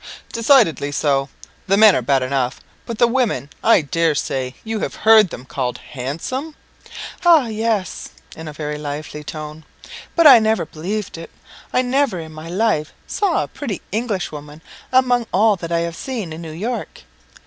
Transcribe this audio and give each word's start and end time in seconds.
"Decidedly 0.33 0.91
so. 0.91 1.29
The 1.67 1.77
men 1.77 1.95
are 1.95 2.01
bad 2.01 2.23
enough, 2.23 2.59
but 2.87 2.97
the 2.97 3.05
women, 3.05 3.51
I 3.63 3.81
dare 3.81 4.15
say 4.15 4.55
you 4.63 4.79
have 4.79 4.95
heard 5.05 5.29
them 5.29 5.45
called 5.45 5.77
handsome?" 5.91 6.55
"Ah, 7.23 7.45
yes," 7.45 8.09
in 8.35 8.47
a 8.47 8.51
very 8.53 8.79
lively 8.79 9.23
tone; 9.23 9.63
"but 10.15 10.25
I 10.25 10.39
never 10.39 10.65
believed 10.65 11.19
it. 11.19 11.29
I 11.71 11.83
never 11.83 12.19
in 12.19 12.33
my 12.33 12.49
life 12.49 12.93
saw 13.05 13.43
a 13.43 13.47
pretty 13.47 13.83
English 13.91 14.31
woman 14.31 14.63
among 14.91 15.27
all 15.31 15.55
that 15.57 15.71
I 15.71 15.81
have 15.81 15.95
seen 15.95 16.33
in 16.33 16.41
New 16.41 16.49
York. 16.51 17.03